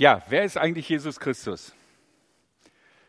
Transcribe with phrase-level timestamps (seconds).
[0.00, 1.74] Ja, wer ist eigentlich Jesus Christus?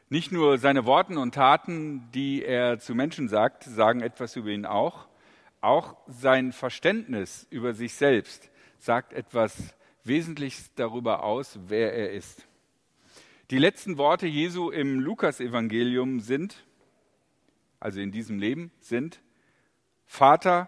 [0.10, 4.66] Nicht nur seine Worte und Taten, die er zu Menschen sagt, sagen etwas über ihn
[4.66, 5.07] auch.
[5.62, 9.73] Auch sein Verständnis über sich selbst sagt etwas
[10.04, 12.46] Wesentliches darüber aus, wer er ist.
[13.52, 16.62] Die letzten Worte Jesu im Lukasevangelium sind,
[17.80, 19.21] also in diesem Leben, sind,
[20.08, 20.68] Vater,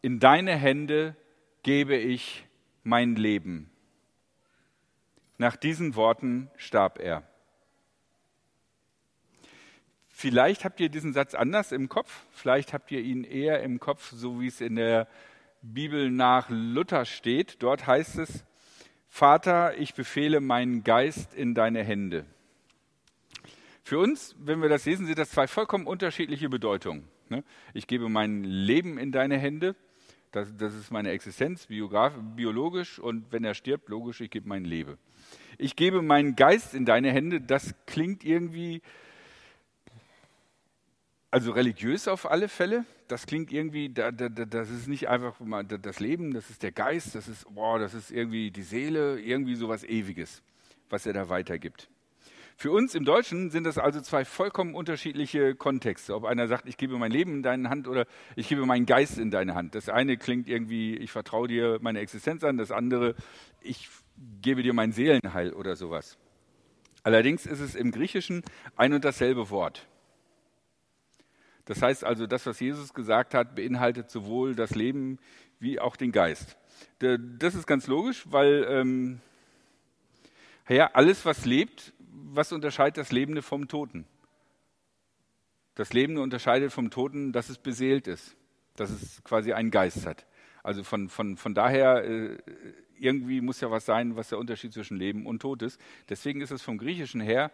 [0.00, 1.14] in deine Hände
[1.62, 2.46] gebe ich
[2.84, 3.71] mein Leben.
[5.42, 7.24] Nach diesen Worten starb er.
[10.06, 14.12] Vielleicht habt ihr diesen Satz anders im Kopf, vielleicht habt ihr ihn eher im Kopf,
[14.12, 15.08] so wie es in der
[15.60, 17.60] Bibel nach Luther steht.
[17.60, 18.44] Dort heißt es,
[19.08, 22.24] Vater, ich befehle meinen Geist in deine Hände.
[23.82, 27.08] Für uns, wenn wir das lesen, sind das zwei vollkommen unterschiedliche Bedeutungen.
[27.30, 27.42] Ne?
[27.74, 29.74] Ich gebe mein Leben in deine Hände,
[30.32, 34.98] das, das ist meine Existenz, biologisch, und wenn er stirbt, logisch, ich gebe mein Leben
[35.58, 38.82] ich gebe meinen Geist in deine Hände, das klingt irgendwie,
[41.30, 42.84] also religiös auf alle Fälle.
[43.08, 45.36] Das klingt irgendwie, das ist nicht einfach
[45.80, 49.54] das Leben, das ist der Geist, das ist, boah, das ist irgendwie die Seele, irgendwie
[49.54, 50.42] sowas Ewiges,
[50.88, 51.88] was er da weitergibt.
[52.62, 56.14] Für uns im Deutschen sind das also zwei vollkommen unterschiedliche Kontexte.
[56.14, 59.18] Ob einer sagt, ich gebe mein Leben in deine Hand oder ich gebe meinen Geist
[59.18, 59.74] in deine Hand.
[59.74, 62.58] Das eine klingt irgendwie, ich vertraue dir meine Existenz an.
[62.58, 63.16] Das andere,
[63.62, 63.88] ich
[64.42, 66.18] gebe dir mein Seelenheil oder sowas.
[67.02, 68.44] Allerdings ist es im Griechischen
[68.76, 69.88] ein und dasselbe Wort.
[71.64, 75.18] Das heißt also, das, was Jesus gesagt hat, beinhaltet sowohl das Leben
[75.58, 76.56] wie auch den Geist.
[77.00, 79.20] Das ist ganz logisch, weil ähm,
[80.68, 84.04] ja, alles, was lebt, was unterscheidet das Lebende vom Toten?
[85.74, 88.36] Das Lebende unterscheidet vom Toten, dass es beseelt ist,
[88.76, 90.26] dass es quasi einen Geist hat.
[90.62, 92.38] Also von, von, von daher äh,
[92.98, 95.80] irgendwie muss ja was sein, was der Unterschied zwischen Leben und Tod ist.
[96.08, 97.50] Deswegen ist es vom Griechischen her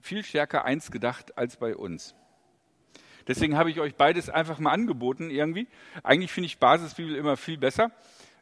[0.00, 2.14] viel stärker eins gedacht als bei uns.
[3.26, 5.66] Deswegen habe ich euch beides einfach mal angeboten irgendwie.
[6.02, 7.90] Eigentlich finde ich Basisbibel immer viel besser.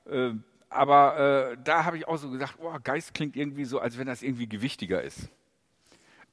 [0.04, 0.32] Äh,
[0.68, 4.06] aber äh, da habe ich auch so gesagt, oh, Geist klingt irgendwie so, als wenn
[4.06, 5.30] das irgendwie gewichtiger ist.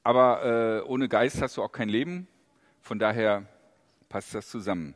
[0.03, 2.27] Aber äh, ohne Geist hast du auch kein Leben.
[2.81, 3.47] Von daher
[4.09, 4.93] passt das zusammen.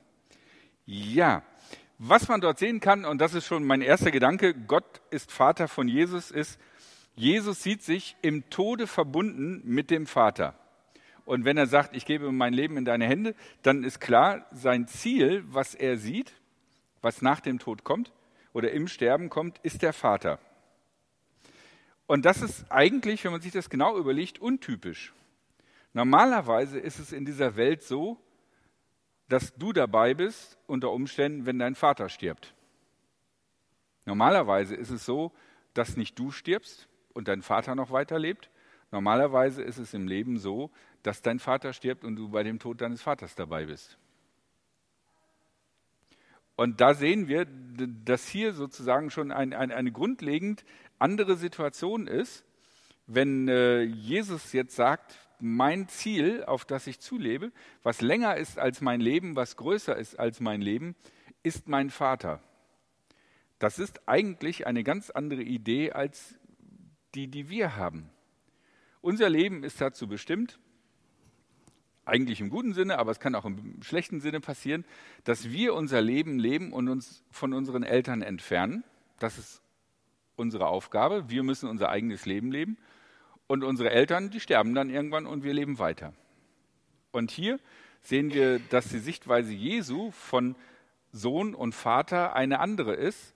[0.86, 1.44] Ja,
[1.98, 5.68] was man dort sehen kann, und das ist schon mein erster Gedanke, Gott ist Vater
[5.68, 6.60] von Jesus, ist,
[7.16, 10.54] Jesus sieht sich im Tode verbunden mit dem Vater.
[11.26, 14.88] Und wenn er sagt, ich gebe mein Leben in deine Hände, dann ist klar, sein
[14.88, 16.34] Ziel, was er sieht,
[17.02, 18.14] was nach dem Tod kommt
[18.54, 20.40] oder im Sterben kommt, ist der Vater.
[22.08, 25.14] Und das ist eigentlich, wenn man sich das genau überlegt, untypisch.
[25.94, 28.18] Normalerweise ist es in dieser Welt so,
[29.28, 32.54] dass du dabei bist unter Umständen, wenn dein Vater stirbt.
[34.06, 35.34] Normalerweise ist es so,
[35.74, 38.50] dass nicht du stirbst und dein Vater noch weiterlebt.
[38.92, 40.72] Normalerweise ist es im Leben so,
[41.04, 43.98] dass dein Vater stirbt und du bei dem Tod deines Vaters dabei bist.
[46.58, 50.66] Und da sehen wir, dass hier sozusagen schon ein, ein, eine grundlegend
[50.98, 52.44] andere Situation ist,
[53.06, 57.52] wenn äh, Jesus jetzt sagt, mein Ziel, auf das ich zulebe,
[57.84, 60.96] was länger ist als mein Leben, was größer ist als mein Leben,
[61.44, 62.42] ist mein Vater.
[63.60, 66.40] Das ist eigentlich eine ganz andere Idee als
[67.14, 68.10] die, die wir haben.
[69.02, 70.60] Unser Leben ist dazu bestimmt,
[72.08, 74.86] eigentlich im guten Sinne, aber es kann auch im schlechten Sinne passieren,
[75.24, 78.84] dass wir unser Leben leben und uns von unseren Eltern entfernen.
[79.20, 79.62] Das ist
[80.36, 81.30] unsere Aufgabe.
[81.30, 82.78] Wir müssen unser eigenes Leben leben.
[83.48, 86.14] Und unsere Eltern, die sterben dann irgendwann und wir leben weiter.
[87.12, 87.60] Und hier
[88.02, 90.56] sehen wir, dass die Sichtweise Jesu von
[91.12, 93.34] Sohn und Vater eine andere ist.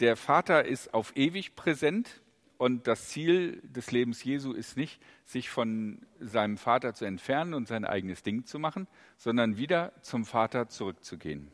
[0.00, 2.20] Der Vater ist auf ewig präsent
[2.58, 7.68] und das Ziel des Lebens Jesu ist nicht, sich von seinem Vater zu entfernen und
[7.68, 11.52] sein eigenes Ding zu machen, sondern wieder zum Vater zurückzugehen.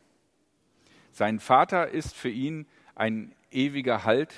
[1.11, 2.65] Sein Vater ist für ihn
[2.95, 4.33] ein ewiger Halt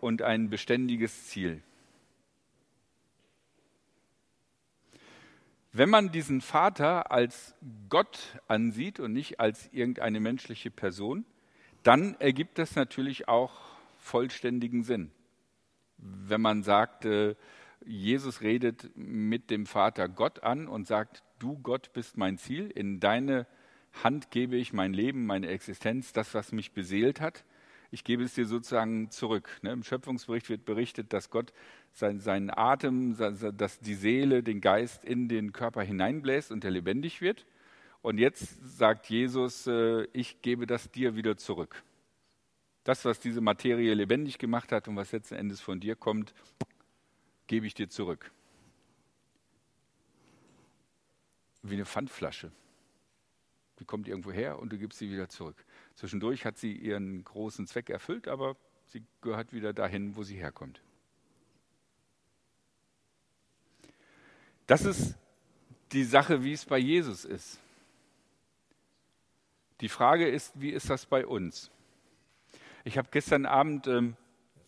[0.00, 1.62] und ein beständiges Ziel.
[5.72, 7.54] Wenn man diesen Vater als
[7.88, 11.24] Gott ansieht und nicht als irgendeine menschliche Person,
[11.84, 13.52] dann ergibt das natürlich auch
[13.98, 15.10] vollständigen Sinn.
[16.02, 17.34] Wenn man sagt, äh,
[17.84, 23.00] Jesus redet mit dem Vater Gott an und sagt, du Gott bist mein Ziel, in
[23.00, 23.46] deine
[24.04, 27.44] Hand gebe ich mein Leben, meine Existenz, das, was mich beseelt hat,
[27.90, 29.48] ich gebe es dir sozusagen zurück.
[29.62, 29.72] Ne?
[29.72, 31.52] Im Schöpfungsbericht wird berichtet, dass Gott
[31.92, 33.16] sein, seinen Atem,
[33.56, 37.46] dass die Seele den Geist in den Körper hineinbläst und er lebendig wird.
[38.00, 41.82] Und jetzt sagt Jesus, äh, ich gebe das dir wieder zurück.
[42.84, 46.32] Das, was diese Materie lebendig gemacht hat und was letzten Endes von dir kommt,
[47.46, 48.30] gebe ich dir zurück.
[51.62, 52.52] Wie eine Pfandflasche.
[53.78, 55.56] Die kommt irgendwo her und du gibst sie wieder zurück.
[55.94, 58.56] Zwischendurch hat sie ihren großen Zweck erfüllt, aber
[58.86, 60.82] sie gehört wieder dahin, wo sie herkommt.
[64.66, 65.16] Das ist
[65.92, 67.58] die Sache, wie es bei Jesus ist.
[69.80, 71.70] Die Frage ist, wie ist das bei uns?
[72.84, 74.16] Ich habe gestern Abend ähm,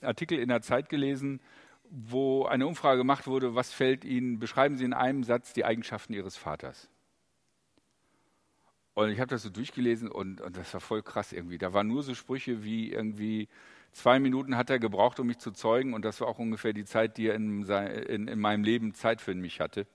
[0.03, 1.41] Artikel in der Zeit gelesen,
[1.91, 6.15] wo eine Umfrage gemacht wurde, was fällt Ihnen, beschreiben Sie in einem Satz die Eigenschaften
[6.15, 6.89] Ihres Vaters.
[8.95, 11.57] Und ich habe das so durchgelesen und, und, das war voll krass irgendwie.
[11.59, 13.49] Da waren nur so Sprüche wie irgendwie,
[13.93, 16.85] zwei Minuten hat er gebraucht, um mich zu zeugen und das war auch ungefähr die
[16.85, 19.87] Zeit, die er in, in, in meinem Leben Zeit für mich hatte.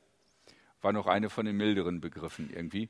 [0.88, 2.88] War noch eine von den milderen Begriffen irgendwie.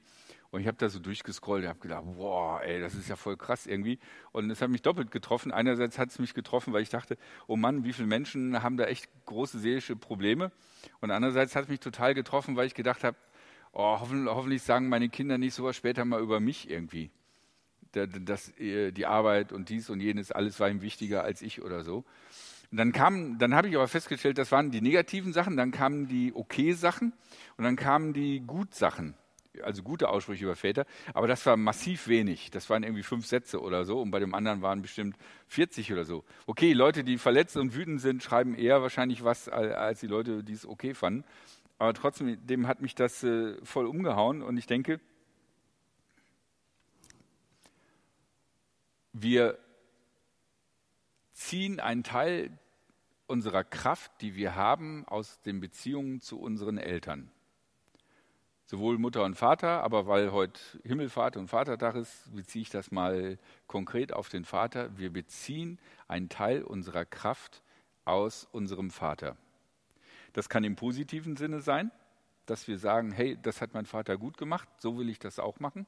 [0.51, 3.37] Und ich habe da so durchgescrollt und habe gedacht, boah, ey, das ist ja voll
[3.37, 3.97] krass irgendwie.
[4.31, 5.51] Und es hat mich doppelt getroffen.
[5.51, 7.17] Einerseits hat es mich getroffen, weil ich dachte,
[7.47, 10.51] oh Mann, wie viele Menschen haben da echt große seelische Probleme.
[11.01, 13.17] Und andererseits hat es mich total getroffen, weil ich gedacht habe,
[13.71, 17.09] oh, hoffentlich, hoffentlich sagen meine Kinder nicht sowas später mal über mich irgendwie.
[17.93, 22.05] Dass die Arbeit und dies und jenes, alles war ihm wichtiger als ich oder so.
[22.71, 26.07] Und dann kam, dann habe ich aber festgestellt, das waren die negativen Sachen, dann kamen
[26.07, 27.13] die okay Sachen
[27.57, 29.15] und dann kamen die gut Sachen
[29.63, 32.51] also gute Aussprüche über Väter, aber das war massiv wenig.
[32.51, 35.17] Das waren irgendwie fünf Sätze oder so und bei dem anderen waren bestimmt
[35.47, 36.23] 40 oder so.
[36.45, 40.53] Okay, Leute, die verletzt und wütend sind, schreiben eher wahrscheinlich was als die Leute, die
[40.53, 41.23] es okay fanden.
[41.79, 44.99] Aber trotzdem hat mich das äh, voll umgehauen und ich denke,
[49.13, 49.57] wir
[51.47, 52.57] ziehen einen Teil
[53.25, 57.31] unserer Kraft, die wir haben, aus den Beziehungen zu unseren Eltern
[58.67, 63.39] sowohl Mutter und Vater, aber weil heute Himmelfahrt und Vatertag ist, beziehe ich das mal
[63.65, 64.95] konkret auf den Vater.
[64.97, 65.79] Wir beziehen
[66.09, 67.63] einen Teil unserer Kraft
[68.03, 69.37] aus unserem Vater.
[70.33, 71.91] Das kann im positiven Sinne sein,
[72.45, 75.61] dass wir sagen, hey, das hat mein Vater gut gemacht, so will ich das auch
[75.61, 75.87] machen.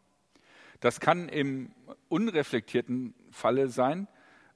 [0.80, 1.74] Das kann im
[2.08, 4.08] unreflektierten Falle sein,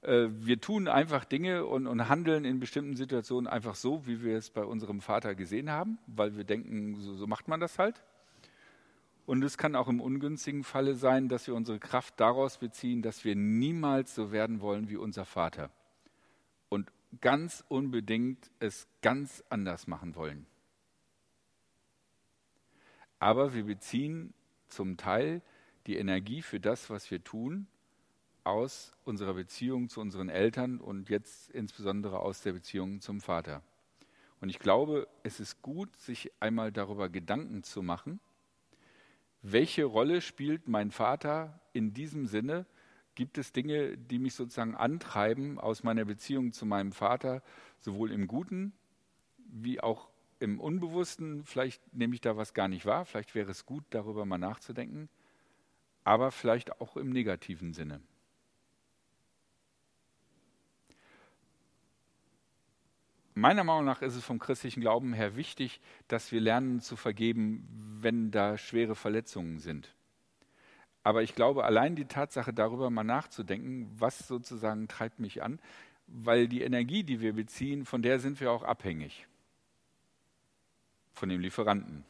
[0.04, 4.36] äh, wir tun einfach Dinge und, und, handeln in bestimmten Situationen einfach so, wie wir
[4.36, 8.02] es bei unserem Vater gesehen haben, weil wir denken, so, so macht man das halt.
[9.26, 13.24] Und es kann auch im ungünstigen Falle sein, dass wir unsere Kraft daraus beziehen, dass
[13.24, 15.70] wir niemals so werden wollen wie unser Vater.
[16.68, 20.46] Und ganz unbedingt es ganz anders machen wollen.
[23.18, 24.34] Aber wir beziehen
[24.68, 25.40] zum Teil
[25.86, 27.66] die Energie für das, was wir tun,
[28.44, 33.62] aus unserer Beziehung zu unseren Eltern und jetzt insbesondere aus der Beziehung zum Vater.
[34.40, 38.20] Und ich glaube, es ist gut, sich einmal darüber Gedanken zu machen,
[39.46, 42.64] welche Rolle spielt mein Vater in diesem Sinne?
[43.14, 47.42] Gibt es Dinge, die mich sozusagen antreiben aus meiner Beziehung zu meinem Vater,
[47.78, 48.72] sowohl im Guten
[49.36, 50.08] wie auch
[50.40, 51.44] im Unbewussten?
[51.44, 55.10] Vielleicht nehme ich da was gar nicht wahr, vielleicht wäre es gut, darüber mal nachzudenken,
[56.04, 58.00] aber vielleicht auch im negativen Sinne.
[63.34, 67.68] Meiner Meinung nach ist es vom christlichen Glauben her wichtig, dass wir lernen zu vergeben,
[68.00, 69.94] wenn da schwere Verletzungen sind.
[71.02, 75.60] Aber ich glaube, allein die Tatsache, darüber mal nachzudenken, was sozusagen treibt mich an,
[76.06, 79.26] weil die Energie, die wir beziehen, von der sind wir auch abhängig.
[81.12, 82.04] Von dem Lieferanten.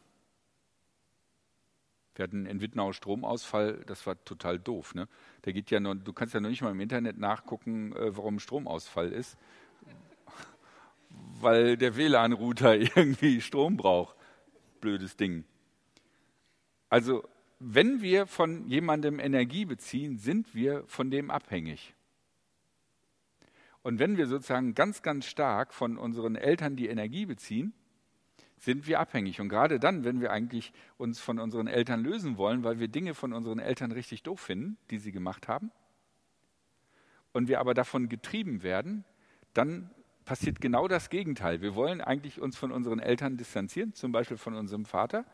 [2.15, 4.95] Wir hatten in Wittnau Stromausfall, das war total doof.
[4.95, 5.09] Ne?
[5.45, 8.39] Der geht ja nur, du kannst ja noch nicht mal im Internet nachgucken, äh, warum
[8.39, 9.37] Stromausfall ist
[11.45, 14.17] weil der WLAN-Router irgendwie Strom braucht.
[14.81, 15.45] Blödes Ding.
[16.89, 17.23] Also,
[17.61, 21.95] wenn wir von jemandem Energie beziehen, sind wir von dem abhängig.
[23.83, 27.75] Und wenn wir sozusagen ganz, ganz stark von unseren Eltern die Energie beziehen,
[28.57, 29.41] sind wir abhängig.
[29.41, 33.15] Und gerade dann, wenn wir eigentlich uns von unseren Eltern lösen wollen, weil wir Dinge
[33.15, 35.71] von unseren Eltern richtig doof finden, die sie gemacht haben,
[37.33, 39.05] und wir aber davon getrieben werden,
[39.53, 39.91] dann
[40.25, 41.61] passiert genau das Gegenteil.
[41.61, 45.25] Wir wollen eigentlich uns von unseren Eltern distanzieren, zum Beispiel von unserem Vater.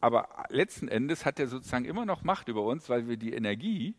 [0.00, 3.96] Aber letzten Endes hat er sozusagen immer noch Macht über uns, weil wir die Energie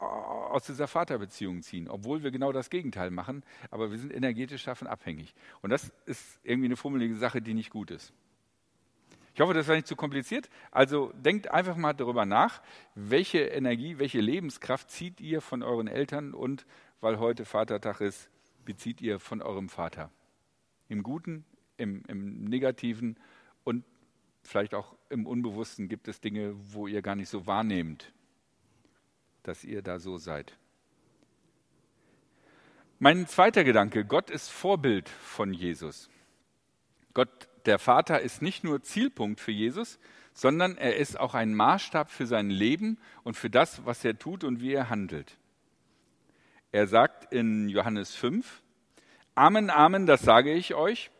[0.00, 3.44] äh, aus dieser Vaterbeziehung ziehen, obwohl wir genau das Gegenteil machen.
[3.70, 5.34] Aber wir sind energetisch davon abhängig.
[5.60, 8.12] Und das ist irgendwie eine fummelige Sache, die nicht gut ist.
[9.34, 10.48] Ich hoffe, das war nicht zu kompliziert.
[10.72, 12.60] Also denkt einfach mal darüber nach,
[12.94, 16.66] welche Energie, welche Lebenskraft zieht ihr von euren Eltern und
[17.00, 18.30] weil heute Vatertag ist,
[18.68, 20.10] bezieht ihr von eurem Vater?
[20.90, 21.46] Im Guten,
[21.78, 23.16] im, im Negativen
[23.64, 23.82] und
[24.42, 28.12] vielleicht auch im Unbewussten gibt es Dinge, wo ihr gar nicht so wahrnehmt,
[29.42, 30.58] dass ihr da so seid.
[32.98, 36.10] Mein zweiter Gedanke, Gott ist Vorbild von Jesus.
[37.14, 39.98] Gott, der Vater, ist nicht nur Zielpunkt für Jesus,
[40.34, 44.44] sondern er ist auch ein Maßstab für sein Leben und für das, was er tut
[44.44, 45.38] und wie er handelt.
[46.70, 48.62] Er sagt in Johannes 5,
[49.34, 51.10] Amen, Amen, das sage ich euch,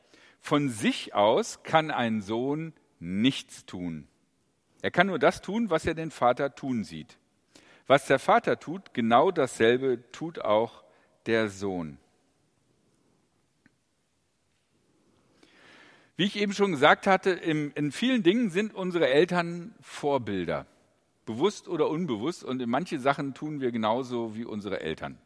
[0.41, 4.09] von sich aus kann ein Sohn nichts tun.
[4.83, 7.17] Er kann nur das tun, was er den Vater tun sieht.
[7.87, 10.85] Was der Vater tut, genau dasselbe tut auch
[11.27, 11.99] der Sohn.
[16.17, 20.67] Wie ich eben schon gesagt hatte, in vielen Dingen sind unsere Eltern Vorbilder,
[21.25, 22.45] bewusst oder unbewusst.
[22.45, 25.19] Und in manche Sachen tun wir genauso wie unsere Eltern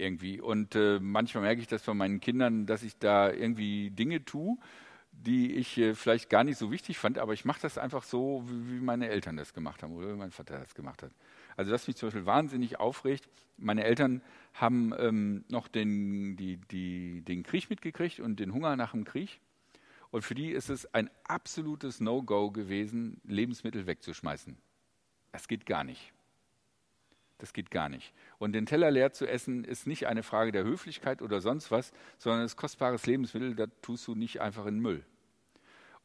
[0.00, 0.40] irgendwie.
[0.40, 4.56] Und äh, manchmal merke ich das von meinen Kindern, dass ich da irgendwie Dinge tue,
[5.12, 8.42] die ich äh, vielleicht gar nicht so wichtig fand, aber ich mache das einfach so,
[8.46, 11.12] wie, wie, meine Eltern das gemacht haben oder wie mein Vater das gemacht hat.
[11.56, 14.22] Also was mich zum Beispiel wahnsinnig aufregt, meine Eltern
[14.54, 19.40] haben ähm, noch den, die, die, den Krieg mitgekriegt und den Hunger nach dem Krieg.
[20.10, 24.56] Und für die ist es ein absolutes No-Go gewesen, Lebensmittel wegzuschmeißen.
[25.32, 26.12] Das geht gar nicht.
[27.40, 28.12] Das geht gar nicht.
[28.38, 31.92] Und den Teller leer zu essen, ist nicht eine Frage der Höflichkeit oder sonst was,
[32.18, 35.04] sondern es ist kostbares Lebensmittel, das tust du nicht einfach in Müll.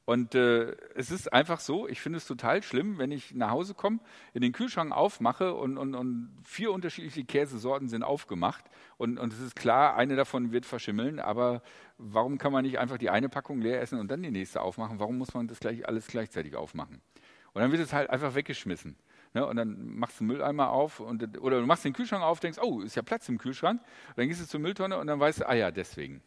[0.06, 3.74] Und äh, es ist einfach so, ich finde es total schlimm, wenn ich nach Hause
[3.74, 4.00] komme,
[4.34, 8.64] in den Kühlschrank aufmache und, und, und vier unterschiedliche Käsesorten sind aufgemacht
[8.98, 11.64] und, und es ist klar, eine davon wird verschimmeln, aber
[11.98, 15.00] warum kann man nicht einfach die eine Packung leer essen und dann die nächste aufmachen?
[15.00, 17.02] Warum muss man das gleich alles gleichzeitig aufmachen?
[17.54, 18.96] Und dann wird es halt einfach weggeschmissen.
[19.36, 19.46] Ne?
[19.46, 22.58] Und dann machst du den Mülleimer auf und, oder du machst den Kühlschrank auf, denkst,
[22.62, 23.82] oh, ist ja Platz im Kühlschrank.
[23.82, 26.24] Und dann gehst du zur Mülltonne und dann weißt du, ah ja, deswegen.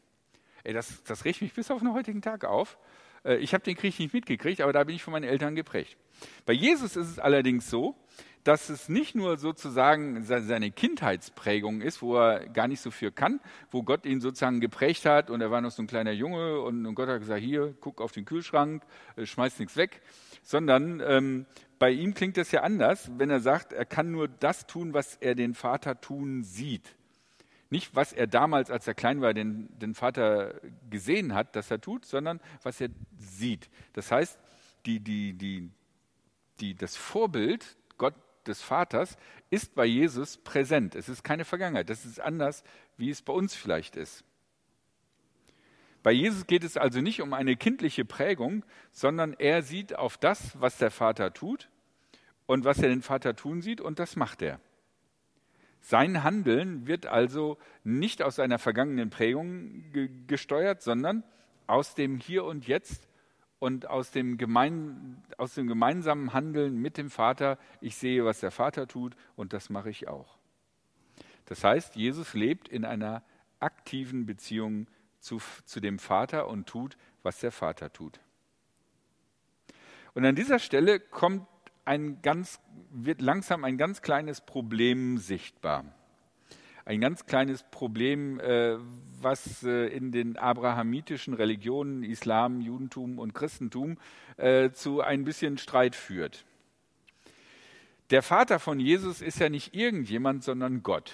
[0.63, 2.79] Ey, das, das regt mich bis auf den heutigen Tag auf.
[3.25, 5.97] Äh, ich habe den Krieg nicht mitgekriegt, aber da bin ich von meinen Eltern geprägt.
[6.47, 7.97] Bei Jesus ist es allerdings so,
[8.45, 13.41] dass es nicht nur sozusagen seine Kindheitsprägung ist, wo er gar nicht so viel kann,
[13.71, 16.95] wo Gott ihn sozusagen geprägt hat und er war noch so ein kleiner Junge und,
[16.95, 18.83] Gott hat gesagt, hier, guck auf den Kühlschrank,
[19.17, 20.01] äh, schmeiß nichts weg,
[20.43, 21.47] sondern ähm,
[21.79, 25.17] bei ihm klingt das ja anders, wenn er sagt, er kann nur das tun, was
[25.17, 26.95] er den Vater tun sieht.
[27.71, 30.55] Nicht, was er damals, als er klein war, den, den Vater
[30.89, 33.69] gesehen hat, dass er tut, sondern was er sieht.
[33.93, 34.39] Das heißt,
[34.87, 35.71] die, die, die,
[36.61, 38.15] die, das Vorbild Gott
[38.47, 39.17] des Vaters
[39.51, 40.95] ist bei Jesus präsent.
[40.95, 41.91] Es ist keine Vergangenheit.
[41.91, 42.65] Das ist anders,
[42.97, 44.25] wie es bei uns vielleicht ist.
[46.03, 50.61] Bei Jesus geht es also nicht um eine kindliche Prägung, sondern er sieht auf das,
[50.61, 51.69] was der Vater tut
[52.47, 54.61] und was er den Vater tun sieht, und das macht er.
[55.81, 61.25] Sein Handeln wird also nicht aus seiner vergangenen Prägung ge gesteuert, sondern
[61.67, 63.09] aus dem Hier und Jetzt
[63.59, 67.59] und aus dem, gemein, aus dem gemeinsamen Handeln mit dem Vater.
[67.81, 70.39] Ich sehe, was der Vater tut und das mache ich auch.
[71.45, 73.23] Das heißt, Jesus lebt in einer
[73.61, 74.87] aktiven Beziehung
[75.21, 78.21] zu, zu dem Vater und tut, was der Vater tut.
[80.15, 81.47] Und an dieser Stelle kommt
[81.85, 82.61] ein ganz,
[82.91, 85.85] wird langsam ein ganz kleines Problem sichtbar.
[86.85, 88.77] Ein ganz kleines Problem, äh,
[89.21, 93.99] was äh, in den abrahamitischen Religionen, Islam, Judentum und Christentum,
[94.39, 96.47] äh, zu ein bisschen Streit führt.
[98.11, 101.13] Der Vater von Jesus ist ja nicht irgendjemand, sondern Gott.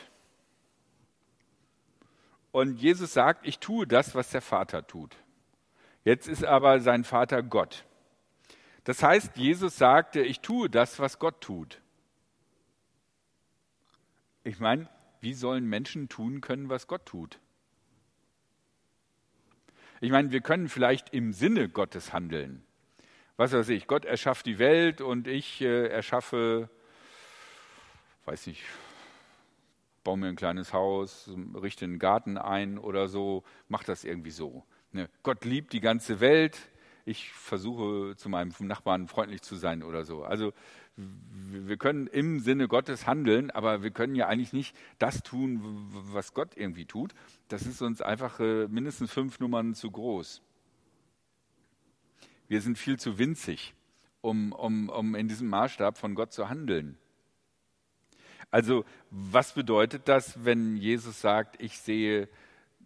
[2.55, 5.17] Und Jesus sagt, ich tue das, was der Vater tut.
[6.05, 7.85] Jetzt ist aber sein Vater Gott.
[8.85, 11.81] Das heißt, Jesus sagte, ich tue das, was Gott tut.
[14.45, 14.89] Ich meine,
[15.21, 17.41] wie sollen Menschen tun können, was Gott tut?
[20.01, 22.65] Ich meine, wir können vielleicht im Sinne Gottes handeln.
[23.37, 26.71] Was weiß ich, Gott erschafft die Welt und ich äh, erschaffe,
[28.27, 28.63] weiß nicht,
[30.05, 34.65] baue mir ein kleines Haus, richte einen Garten ein oder so, mach das irgendwie so.
[34.93, 35.09] Ne?
[35.23, 36.59] Gott liebt die ganze Welt,
[37.05, 40.25] ich versuche zu meinem Nachbarn freundlich zu sein oder so.
[40.25, 40.53] Also
[40.97, 45.61] wir können im Sinne Gottes handeln, aber wir können ja eigentlich nicht das tun,
[46.13, 47.15] was Gott irgendwie tut.
[47.49, 50.41] Das ist uns einfach äh, mindestens fünf Nummern zu groß.
[52.47, 53.75] Wir sind viel zu winzig,
[54.21, 56.97] um, um, um in diesem Maßstab von Gott zu handeln.
[58.51, 62.29] Also was bedeutet das, wenn Jesus sagt, ich sehe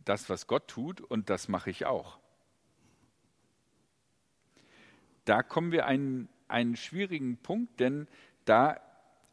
[0.04, 2.18] das, was Gott tut und das mache ich auch?
[5.24, 8.08] Da kommen wir an einen schwierigen Punkt, denn
[8.46, 8.80] da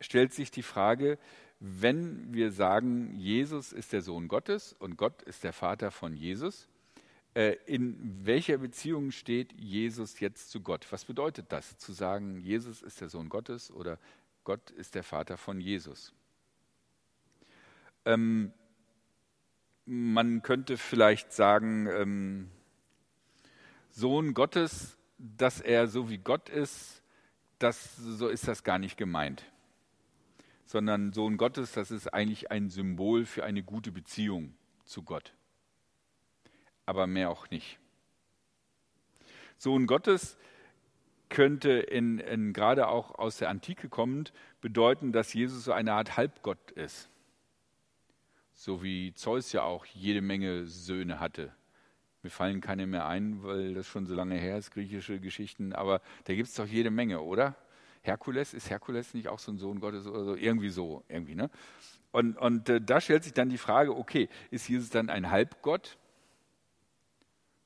[0.01, 1.17] stellt sich die Frage,
[1.59, 6.67] wenn wir sagen, Jesus ist der Sohn Gottes und Gott ist der Vater von Jesus,
[7.33, 10.85] äh, in welcher Beziehung steht Jesus jetzt zu Gott?
[10.91, 13.99] Was bedeutet das, zu sagen, Jesus ist der Sohn Gottes oder
[14.45, 16.13] Gott ist der Vater von Jesus?
[18.05, 18.53] Ähm,
[19.85, 22.51] man könnte vielleicht sagen, ähm,
[23.89, 27.01] Sohn Gottes, dass er so wie Gott ist,
[27.59, 29.43] das, so ist das gar nicht gemeint.
[30.65, 35.33] Sondern Sohn Gottes, das ist eigentlich ein Symbol für eine gute Beziehung zu Gott.
[36.85, 37.79] Aber mehr auch nicht.
[39.57, 40.37] Sohn Gottes
[41.35, 46.15] könnte in, in, gerade auch aus der Antike kommend bedeuten, dass Jesus so eine Art
[46.15, 47.09] Halbgott ist.
[48.53, 51.51] So wie Zeus ja auch jede Menge Söhne hatte.
[52.23, 55.99] Mir fallen keine mehr ein, weil das schon so lange her ist, griechische Geschichten, aber
[56.23, 57.57] da gibt es doch jede Menge, oder?
[58.01, 60.35] Herkules, ist Herkules nicht auch so ein Sohn Gottes oder so?
[60.35, 61.49] Irgendwie so, irgendwie, ne?
[62.13, 65.97] Und, und äh, da stellt sich dann die Frage, okay, ist Jesus dann ein Halbgott?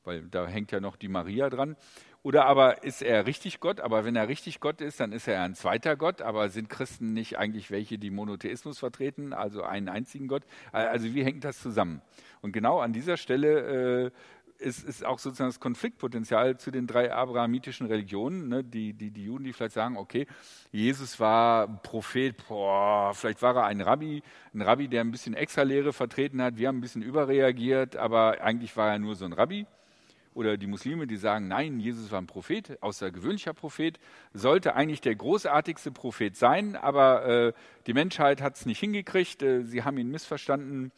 [0.06, 1.76] Weil da hängt ja noch die Maria dran.
[2.22, 3.80] Oder aber ist er richtig Gott?
[3.80, 6.22] Aber wenn er richtig Gott ist, dann ist er ein zweiter Gott.
[6.22, 10.44] Aber sind Christen nicht eigentlich welche, die Monotheismus vertreten, also einen einzigen Gott?
[10.72, 12.02] Also wie hängt das zusammen?
[12.42, 14.12] Und genau an dieser Stelle äh,
[14.60, 18.50] ist, ist auch sozusagen das Konfliktpotenzial zu den drei abrahamitischen Religionen.
[18.50, 18.66] Ne?
[18.66, 20.28] Die, die, die Juden, die vielleicht sagen, okay,
[20.72, 24.22] Jesus war Prophet, boah, vielleicht war er ein Rabbi,
[24.54, 26.58] ein Rabbi, der ein bisschen Extra-Lehre vertreten hat.
[26.58, 29.66] Wir haben ein bisschen überreagiert, aber eigentlich war er nur so ein Rabbi
[30.40, 34.00] oder die Muslime, die sagen, nein, Jesus war ein Prophet, außergewöhnlicher Prophet,
[34.34, 37.54] sollte eigentlich der großartigste Prophet sein, aber äh,
[37.88, 40.94] die Menschheit hat es nicht hingekriegt, äh, sie haben ihn missverstanden,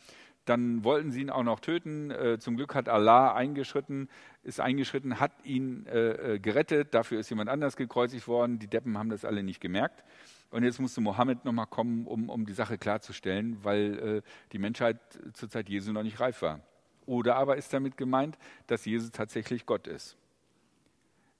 [0.46, 2.12] dann wollten sie ihn auch noch töten.
[2.12, 4.10] Äh, zum Glück hat Allah eingeschritten,
[4.44, 8.96] ist eingeschritten, hat ihn äh, äh, gerettet, dafür ist jemand anders gekreuzigt worden, die Deppen
[8.96, 10.04] haben das alle nicht gemerkt.
[10.52, 14.22] Und jetzt musste Mohammed nochmal kommen, um, um die Sache klarzustellen, weil äh,
[14.52, 15.00] die Menschheit
[15.34, 16.60] zur Zeit Jesu noch nicht reif war.
[17.06, 20.18] Oder aber ist damit gemeint, dass Jesus tatsächlich Gott ist.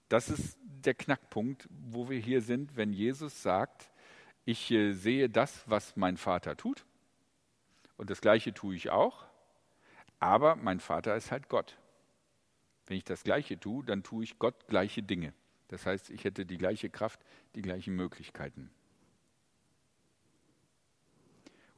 [0.10, 3.92] Das ist der Knackpunkt, wo wir hier sind, wenn Jesus sagt,
[4.46, 6.86] ich äh, sehe das, was mein Vater tut
[8.02, 9.26] und das Gleiche tue ich auch,
[10.20, 11.78] aber mein Vater ist halt Gott.
[12.88, 15.34] Wenn ich das Gleiche tue, dann tue ich Gott gleiche Dinge.
[15.68, 17.22] Das heißt, ich hätte die gleiche Kraft,
[17.54, 18.72] die gleichen Möglichkeiten.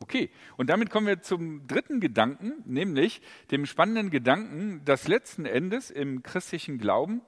[0.04, 5.90] Okay, und damit kommen wir zum dritten Gedanken, nämlich dem spannenden Gedanken, dass letzten Endes
[5.90, 7.22] im christlichen Glauben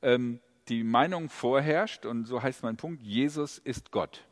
[0.00, 4.24] ähm, die Meinung vorherrscht, und so heißt mein Punkt, Jesus ist Gott.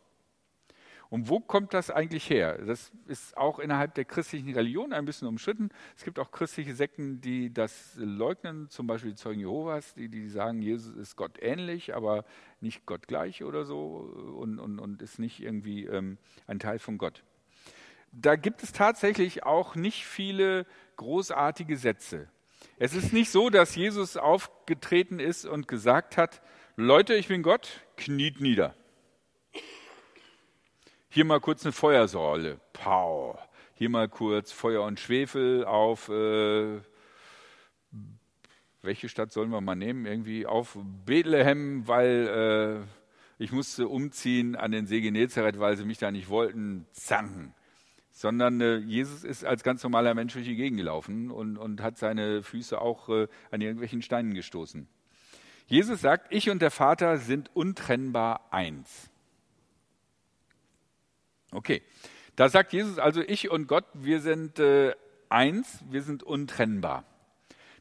[1.11, 2.57] Und wo kommt das eigentlich her?
[2.65, 5.71] Das ist auch innerhalb der christlichen Religion ein bisschen umstritten.
[5.97, 10.29] Es gibt auch christliche Sekten, die das leugnen, zum Beispiel die Zeugen Jehovas, die, die
[10.29, 12.25] sagen, Jesus ist Gott ähnlich, aber
[12.61, 16.97] nicht Gott gleich oder so und, und, und ist nicht irgendwie ähm, ein Teil von
[16.97, 17.25] Gott
[18.13, 22.29] da gibt es tatsächlich auch nicht viele großartige Sätze.
[22.79, 26.43] Es ist nicht so, dass Jesus aufgetreten ist und gesagt hat,
[26.77, 28.75] Leute, ich bin Gott, kniet nieder.
[31.09, 33.39] Hier mal kurz eine Feuersäule, pow.
[33.75, 36.81] Hier mal kurz Feuer und Schwefel auf, äh,
[38.83, 40.07] welche Stadt sollen wir mal nehmen?
[40.07, 45.99] Irgendwie auf Bethlehem, weil äh, ich musste umziehen an den See Genezareth, weil sie mich
[45.99, 46.87] da nicht wollten.
[46.93, 47.55] Zanken
[48.13, 51.99] sondern äh, Jesus ist als ganz normaler Mensch durch die Gegend gelaufen und, und hat
[51.99, 54.87] seine Füße auch äh, an irgendwelchen Steinen gestoßen.
[55.67, 59.09] Jesus sagt, ich und der Vater sind untrennbar eins.
[61.51, 61.83] Okay,
[62.37, 64.95] da sagt Jesus also, ich und Gott, wir sind äh,
[65.29, 67.05] eins, wir sind untrennbar.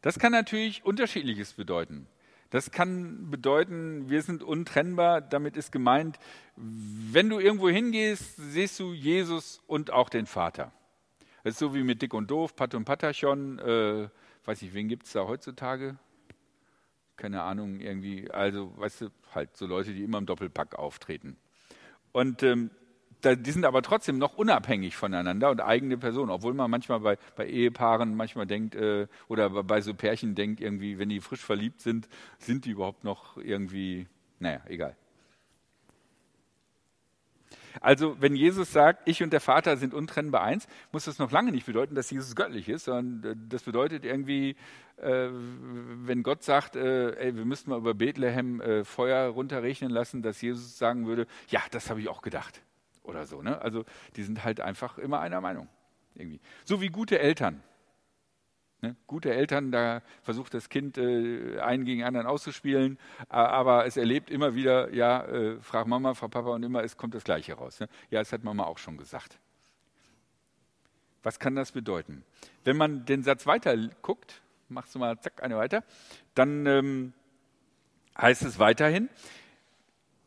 [0.02, 2.08] Das kann natürlich unterschiedliches bedeuten.
[2.52, 5.22] Das kann bedeuten, wir sind untrennbar.
[5.22, 6.20] Damit ist gemeint,
[6.58, 10.72] wenn du irgendwo hingehst, siehst du Jesus und auch den Vater.
[11.44, 13.58] Das ist so wie mit Dick und Doof, Pat und Patachon.
[13.60, 14.10] Äh,
[14.46, 15.98] weiß ich, wen gibt es da heutzutage?
[17.16, 18.30] Keine Ahnung, irgendwie.
[18.30, 21.38] Also, weißt du, halt so Leute, die immer im Doppelpack auftreten.
[22.12, 22.70] Und ähm,
[23.24, 27.48] die sind aber trotzdem noch unabhängig voneinander und eigene Personen, obwohl man manchmal bei, bei
[27.48, 32.08] Ehepaaren manchmal denkt äh, oder bei so Pärchen denkt, irgendwie, wenn die frisch verliebt sind,
[32.40, 34.08] sind die überhaupt noch irgendwie,
[34.40, 34.96] naja, egal.
[37.80, 41.52] Also, wenn Jesus sagt, ich und der Vater sind untrennbar eins, muss das noch lange
[41.52, 44.58] nicht bedeuten, dass Jesus göttlich ist, sondern äh, das bedeutet irgendwie,
[44.98, 50.22] äh, wenn Gott sagt, äh, ey, wir müssten mal über Bethlehem äh, Feuer runterrechnen lassen,
[50.22, 52.62] dass Jesus sagen würde, ja, das habe ich auch gedacht
[53.04, 53.42] oder so.
[53.42, 53.62] Ne?
[53.62, 53.86] Also
[54.16, 55.68] die sind halt einfach immer einer Meinung.
[56.16, 56.40] Irgendwie.
[56.66, 57.64] So wie gute Eltern.
[58.82, 58.96] Ne?
[59.06, 62.98] Gute Eltern, da versucht das Kind äh, einen gegen anderen auszuspielen,
[63.30, 67.14] aber es erlebt immer wieder, ja, äh, frag Mama, frag Papa und immer, es kommt
[67.14, 67.80] das Gleiche raus.
[67.80, 67.88] Ne?
[68.10, 69.40] Ja, das hat Mama auch schon gesagt.
[71.22, 72.24] Was kann das bedeuten?
[72.64, 75.84] Wenn man den Satz weiter guckt, machst du mal zack, eine weiter,
[76.34, 77.14] dann ähm,
[78.20, 79.10] heißt es weiterhin,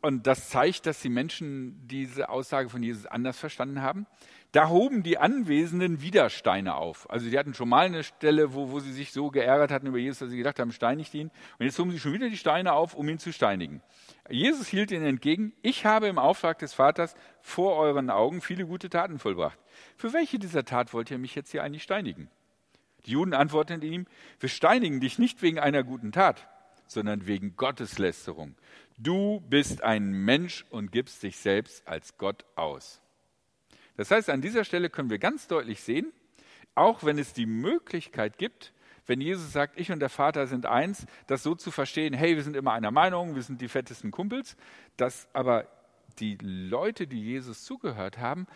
[0.05, 4.07] und das zeigt, dass die Menschen diese Aussage von Jesus anders verstanden haben.
[4.53, 7.11] da hoben die Anwesenden wieder Steine auf.
[7.11, 9.99] Also sie hatten schon mal eine Stelle, wo, wo sie sich so geärgert hatten über
[9.99, 11.31] Jesus, dass sie gedacht haben, steinigt ihn.
[11.59, 13.83] Und jetzt hoben sie schon wieder die Steine auf, um ihn zu steinigen.
[14.29, 18.91] Jesus hielt ihnen entgegen, ich habe im Auftrag des Vaters vor euren Augen viele gute
[18.91, 19.59] Taten vollbracht.
[19.97, 22.29] Für welche dieser Tat wollt ihr mich jetzt hier eigentlich steinigen?
[23.07, 24.07] Die Juden antworteten ihm,
[24.39, 26.47] wir steinigen dich nicht wegen einer guten Tat,
[26.87, 28.55] sondern wegen Gotteslästerung.
[28.97, 33.01] Du bist ein Mensch und gibst dich selbst als Gott aus.
[33.97, 36.13] Das heißt, an dieser Stelle können wir ganz deutlich sehen,
[36.75, 38.73] auch wenn es die Möglichkeit gibt,
[39.07, 42.43] wenn Jesus sagt, ich und der Vater sind eins, das so zu verstehen, hey, wir
[42.43, 44.57] sind immer einer Meinung, wir sind die fettesten Kumpels,
[44.97, 45.69] dass aber
[46.19, 48.47] die Leute, die Jesus zugehört haben,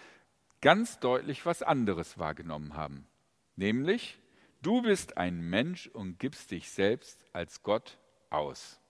[0.60, 3.06] ganz deutlich was anderes wahrgenommen haben.
[3.56, 4.18] Nämlich,
[4.62, 7.98] du bist ein Mensch und gibst dich selbst als Gott
[8.30, 8.80] aus.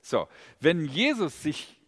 [0.00, 0.28] So,
[0.60, 1.78] wenn Jesus sich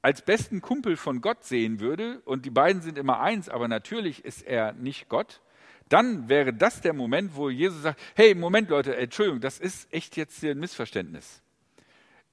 [0.00, 4.24] als besten Kumpel von Gott sehen würde, und die beiden sind immer eins, aber natürlich
[4.24, 5.40] ist er nicht Gott,
[5.88, 10.16] dann wäre das der Moment, wo Jesus sagt, hey, Moment Leute, Entschuldigung, das ist echt
[10.16, 11.41] jetzt hier ein Missverständnis.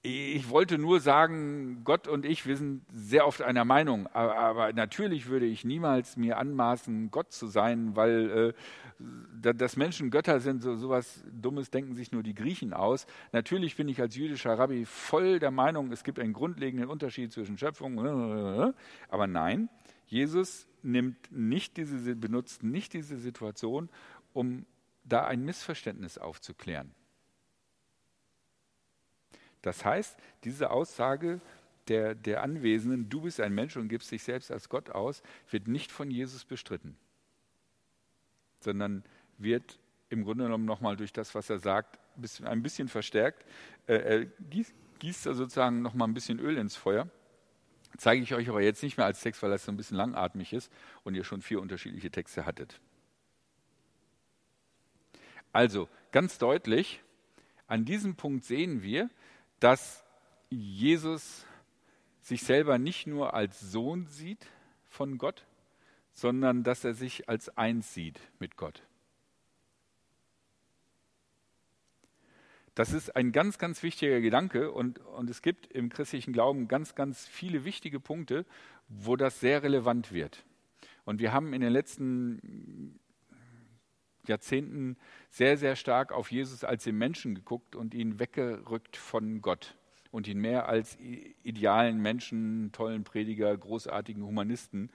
[0.02, 4.72] Ich wollte nur sagen, Gott und ich, wir sind sehr oft einer Meinung, aber, aber
[4.72, 8.54] natürlich würde ich niemals mir anmaßen, Gott zu sein, weil
[9.02, 13.08] äh, dass Menschen Götter sind, so sowas Dummes denken sich nur die Griechen aus.
[13.34, 17.58] Natürlich bin ich als jüdischer Rabbi voll der Meinung, es gibt einen grundlegenden Unterschied zwischen
[17.58, 18.72] Schöpfung, äh,
[19.10, 19.68] aber nein,
[20.06, 23.90] Jesus nimmt nicht diese, benutzt nicht diese Situation,
[24.32, 24.66] um
[25.04, 26.94] da ein Missverständnis aufzuklären.
[29.62, 31.42] Das heißt, diese Aussage
[31.88, 35.68] der, der Anwesenden, du bist ein Mensch und gibst dich selbst als Gott aus, wird
[35.68, 36.98] nicht von Jesus bestritten,
[38.60, 39.04] sondern
[39.38, 42.00] wird im Grunde genommen nochmal durch das, was er sagt,
[42.44, 43.46] ein bisschen verstärkt.
[43.88, 44.26] Äh, er
[45.00, 47.10] gießt, da sozusagen nochmal ein bisschen Öl ins Feuer.
[47.98, 50.54] Zeige ich euch aber jetzt nicht mehr als Text, weil das so ein bisschen langatmig
[50.54, 50.72] ist
[51.04, 52.80] und ihr schon vier unterschiedliche Texte hattet.
[55.52, 57.02] Also ganz deutlich,
[57.68, 59.10] an diesem Punkt sehen wir,
[59.60, 60.04] dass
[60.50, 61.46] Jesus
[62.22, 64.48] sich selber nicht nur als Sohn sieht
[64.88, 65.46] von Gott,
[66.12, 68.84] sondern dass er sich als eins sieht mit Gott.
[72.76, 76.96] Das ist ein ganz, ganz wichtiger Gedanke und, und es gibt im christlichen Glauben ganz,
[76.96, 78.46] ganz viele wichtige Punkte,
[78.88, 80.46] wo das sehr relevant wird.
[81.04, 82.99] Und wir haben in den letzten
[84.28, 84.98] Jahrzehnten
[85.30, 89.76] sehr, sehr stark auf Jesus als den Menschen geguckt und ihn weggerückt von Gott
[90.12, 94.92] und ihn mehr als idealen Menschen, tollen Prediger, großartigen Humanisten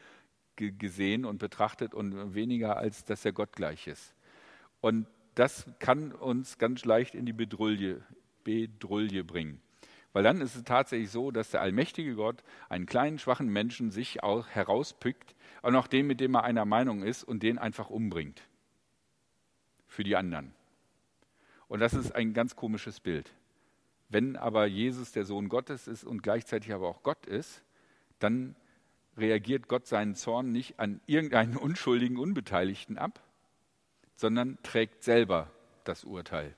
[0.56, 4.14] gesehen und betrachtet und weniger als dass er Gott gleich ist.
[4.80, 8.02] Und das kann uns ganz leicht in die Bedrulle,
[8.44, 9.60] Bedrulle bringen.
[10.12, 14.22] Weil dann ist es tatsächlich so, dass der allmächtige Gott einen kleinen, schwachen Menschen sich
[14.22, 18.42] auch herauspickt, auch den, mit dem er einer Meinung ist, und den einfach umbringt
[19.94, 20.52] für die anderen.
[21.68, 23.32] Und das ist ein ganz komisches Bild.
[24.08, 27.62] Wenn aber Jesus der Sohn Gottes ist und gleichzeitig aber auch Gott ist,
[28.18, 28.54] dann
[29.16, 33.22] reagiert Gott seinen Zorn nicht an irgendeinen unschuldigen Unbeteiligten ab,
[34.16, 35.50] sondern trägt selber
[35.84, 36.54] das Urteil.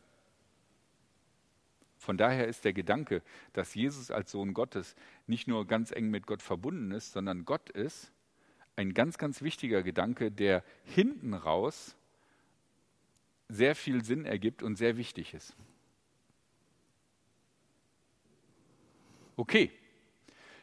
[1.98, 3.22] Von daher ist der Gedanke,
[3.52, 4.96] dass Jesus als Sohn Gottes
[5.26, 8.12] nicht nur ganz eng mit Gott verbunden ist, sondern Gott ist,
[8.76, 11.96] ein ganz, ganz wichtiger Gedanke, der hinten raus
[13.48, 15.56] sehr viel Sinn ergibt und sehr wichtig ist.
[19.36, 19.70] Okay.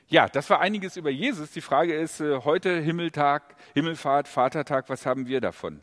[0.08, 1.52] Ja, das war einiges über Jesus.
[1.52, 5.82] Die Frage ist äh, heute Himmeltag, Himmelfahrt, Vatertag, was haben wir davon?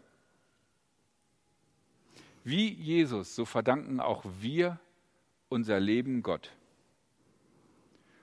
[2.44, 4.78] Wie Jesus, so verdanken auch wir
[5.48, 6.52] unser Leben Gott.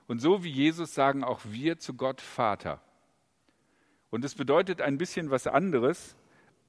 [0.07, 2.81] Und so wie Jesus sagen auch wir zu Gott Vater.
[4.09, 6.15] Und es bedeutet ein bisschen was anderes,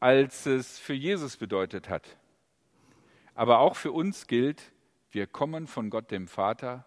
[0.00, 2.16] als es für Jesus bedeutet hat.
[3.34, 4.72] Aber auch für uns gilt,
[5.10, 6.86] wir kommen von Gott dem Vater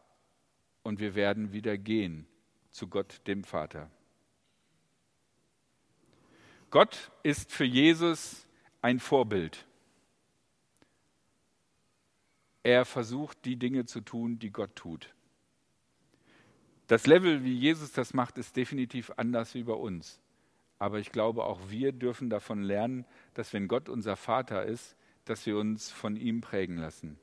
[0.84, 2.28] und wir werden wieder gehen
[2.72, 3.90] zu Gott dem Vater.
[6.70, 8.48] Gott ist für Jesus
[8.82, 9.66] ein Vorbild.
[12.64, 15.14] Er versucht, die Dinge zu tun, die Gott tut.
[16.88, 20.20] Das Level, wie Jesus das macht, ist definitiv anders wie bei uns.
[20.82, 25.46] Aber ich glaube, auch wir dürfen davon lernen, dass wenn Gott unser Vater ist, dass
[25.46, 27.20] wir uns von ihm prägen lassen.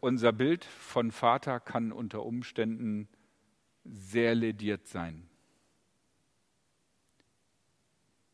[0.00, 3.08] Unser Bild von Vater kann unter Umständen
[3.84, 5.28] sehr lediert sein.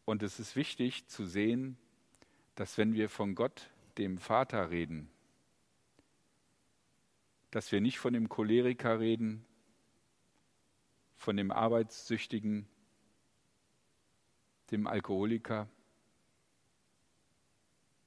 [0.06, 1.76] Und es ist wichtig zu sehen,
[2.54, 5.10] dass wenn wir von Gott, dem Vater, reden,
[7.50, 9.44] dass wir nicht von dem Choleriker reden,
[11.16, 12.68] von dem Arbeitssüchtigen,
[14.70, 15.68] dem Alkoholiker,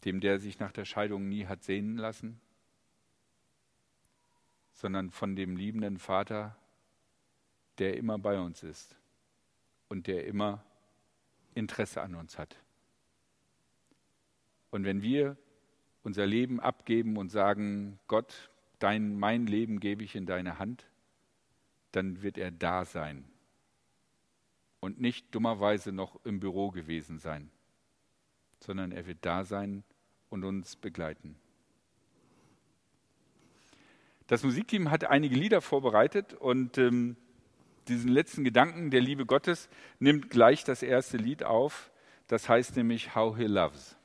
[0.06, 2.40] dem, der sich nach der Scheidung nie hat sehnen lassen,
[4.74, 6.58] sondern von dem liebenden Vater,
[7.78, 8.96] der immer bei uns ist
[9.90, 10.64] und der immer
[11.54, 12.58] Interesse an uns hat.
[14.72, 15.38] Und wenn wir
[16.02, 18.50] unser Leben abgeben und sagen, Gott,
[18.84, 20.86] dein, mein Leben gebe ich in deine Hand,
[21.94, 23.24] dann wird er da sein
[24.82, 27.50] und nicht dummerweise noch im Büro gewesen sein,
[28.60, 29.84] sondern er wird da sein
[30.30, 31.38] und uns begleiten.
[34.28, 37.16] Das Musikteam hat einige Lieder vorbereitet und ähm,
[37.88, 39.70] diesen letzten Gedanken der Liebe Gottes
[40.00, 41.92] nimmt gleich das erste Lied auf.
[42.28, 43.98] Das heißt nämlich How He Loves.